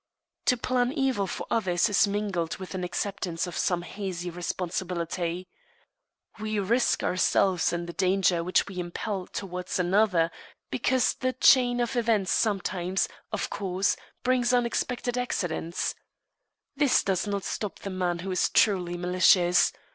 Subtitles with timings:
[0.45, 5.47] To plan evil for others is mingled with an acceptance of some hazy responsibility.
[6.39, 10.31] We risk ourselves in the danger which we impel towards another,
[10.71, 15.93] because the chain of events sometimes, of course, brings unexpected accidents.
[16.75, 19.71] This does not stop the man who is truly malicious.